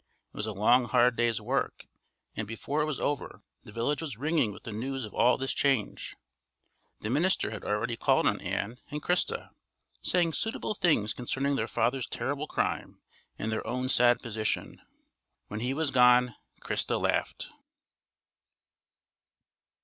It 0.33 0.37
was 0.37 0.47
a 0.47 0.51
long 0.53 0.85
hard 0.85 1.15
day's 1.15 1.39
work, 1.39 1.85
and 2.35 2.47
before 2.47 2.81
it 2.81 2.85
was 2.85 2.99
over 2.99 3.43
the 3.63 3.71
village 3.71 4.01
was 4.01 4.17
ringing 4.17 4.51
with 4.51 4.63
the 4.63 4.71
news 4.71 5.05
of 5.05 5.13
all 5.13 5.37
this 5.37 5.53
change. 5.53 6.15
The 7.01 7.11
minister 7.11 7.51
had 7.51 7.63
already 7.63 7.97
called 7.97 8.25
on 8.25 8.41
Ann 8.41 8.79
and 8.89 9.03
Christa, 9.03 9.51
saying 10.01 10.33
suitable 10.33 10.73
things 10.73 11.13
concerning 11.13 11.55
their 11.55 11.67
father's 11.67 12.07
terrible 12.07 12.47
crime 12.47 12.99
and 13.37 13.51
their 13.51 13.67
own 13.67 13.89
sad 13.89 14.19
position. 14.23 14.81
When 15.49 15.59
he 15.59 15.71
was 15.71 15.91
gone 15.91 16.33
Christa 16.61 16.99
laughed. 16.99 17.51